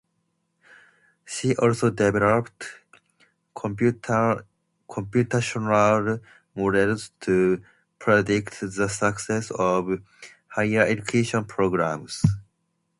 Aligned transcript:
She 1.25 1.55
also 1.57 1.91
developed 1.91 2.65
computational 3.55 4.49
models 6.55 7.11
to 7.19 7.61
predict 7.99 8.61
the 8.61 8.89
success 8.89 9.51
of 9.51 10.01
higher 10.47 10.81
education 10.81 11.45
programs. 11.45 12.23